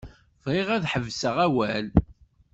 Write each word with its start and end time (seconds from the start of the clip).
Bɣiɣ 0.43 0.67
ad 0.71 0.83
tḥebsed 0.83 1.35
awal. 1.45 1.85